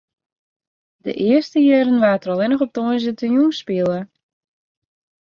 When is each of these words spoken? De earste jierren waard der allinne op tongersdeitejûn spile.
De 1.05 1.11
earste 1.31 1.59
jierren 1.65 2.01
waard 2.03 2.21
der 2.23 2.33
allinne 2.33 2.57
op 2.65 2.71
tongersdeitejûn 2.73 3.57
spile. 3.61 3.99